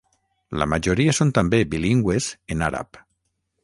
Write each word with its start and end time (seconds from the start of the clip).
La 0.61 0.67
majoria 0.71 1.15
són 1.19 1.35
també 1.39 1.61
bilingües 1.77 2.33
en 2.57 2.69
àrab. 2.71 3.05